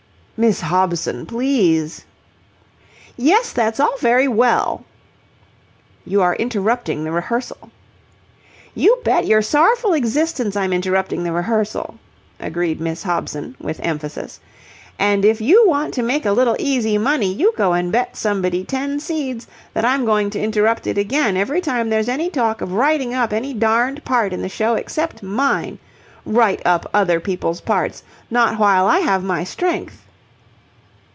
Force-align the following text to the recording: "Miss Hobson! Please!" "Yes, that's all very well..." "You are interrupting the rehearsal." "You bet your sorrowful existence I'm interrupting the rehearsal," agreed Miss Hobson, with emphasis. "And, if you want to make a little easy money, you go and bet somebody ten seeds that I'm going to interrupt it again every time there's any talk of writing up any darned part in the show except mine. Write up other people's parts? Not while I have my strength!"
"Miss 0.47 0.61
Hobson! 0.61 1.27
Please!" 1.27 2.03
"Yes, 3.15 3.53
that's 3.53 3.79
all 3.79 3.95
very 3.99 4.27
well..." 4.27 4.83
"You 6.03 6.23
are 6.23 6.33
interrupting 6.35 7.03
the 7.03 7.11
rehearsal." 7.11 7.69
"You 8.73 8.97
bet 9.05 9.27
your 9.27 9.43
sorrowful 9.43 9.93
existence 9.93 10.55
I'm 10.55 10.73
interrupting 10.73 11.23
the 11.23 11.31
rehearsal," 11.31 11.99
agreed 12.39 12.81
Miss 12.81 13.03
Hobson, 13.03 13.55
with 13.59 13.79
emphasis. 13.81 14.39
"And, 14.97 15.25
if 15.25 15.41
you 15.41 15.69
want 15.69 15.93
to 15.93 16.01
make 16.01 16.25
a 16.25 16.31
little 16.31 16.55
easy 16.57 16.97
money, 16.97 17.31
you 17.31 17.53
go 17.55 17.73
and 17.73 17.91
bet 17.91 18.17
somebody 18.17 18.63
ten 18.63 18.99
seeds 18.99 19.45
that 19.75 19.85
I'm 19.85 20.05
going 20.05 20.31
to 20.31 20.39
interrupt 20.41 20.87
it 20.87 20.97
again 20.97 21.37
every 21.37 21.61
time 21.61 21.91
there's 21.91 22.09
any 22.09 22.31
talk 22.31 22.61
of 22.61 22.73
writing 22.73 23.13
up 23.13 23.31
any 23.31 23.53
darned 23.53 24.03
part 24.05 24.33
in 24.33 24.41
the 24.41 24.49
show 24.49 24.73
except 24.73 25.21
mine. 25.21 25.77
Write 26.25 26.63
up 26.65 26.89
other 26.95 27.19
people's 27.19 27.61
parts? 27.61 28.01
Not 28.31 28.57
while 28.57 28.87
I 28.87 29.01
have 29.01 29.23
my 29.23 29.43
strength!" 29.43 29.99